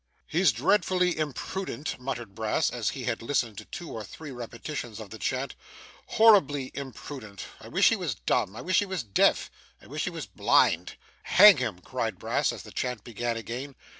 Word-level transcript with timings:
'He's 0.25 0.51
dreadfully 0.51 1.15
imprudent,' 1.15 1.99
muttered 2.01 2.33
Brass, 2.33 2.71
after 2.71 2.93
he 2.93 3.03
had 3.03 3.21
listened 3.21 3.59
to 3.59 3.65
two 3.65 3.91
or 3.91 4.03
three 4.03 4.31
repetitions 4.31 4.99
of 4.99 5.11
the 5.11 5.19
chant. 5.19 5.53
'Horribly 6.07 6.71
imprudent. 6.73 7.45
I 7.59 7.67
wish 7.67 7.89
he 7.89 7.95
was 7.95 8.15
dumb. 8.15 8.55
I 8.55 8.61
wish 8.61 8.79
he 8.79 8.85
was 8.87 9.03
deaf. 9.03 9.51
I 9.79 9.85
wish 9.85 10.05
he 10.05 10.09
was 10.09 10.25
blind. 10.25 10.95
Hang 11.37 11.57
him,' 11.57 11.81
cried 11.81 12.17
Brass, 12.17 12.51
as 12.51 12.63
the 12.63 12.71
chant 12.71 13.03
began 13.03 13.37
again. 13.37 13.75